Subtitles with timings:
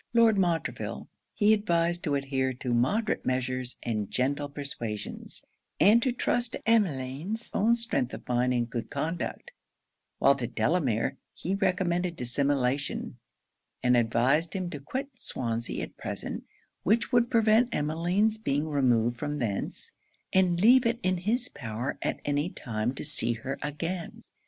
[0.15, 5.45] Lord Montreville, he advised to adhere to moderate measures and gentle persuasions,
[5.79, 9.51] and to trust to Emmeline's own strength of mind and good conduct;
[10.17, 13.19] while to Delamere he recommended dissimulation;
[13.83, 16.45] and advised him to quit Swansea at present,
[16.81, 19.91] which would prevent Emmeline's being removed from thence,
[20.33, 24.23] and leave it in his power at any time to see her again.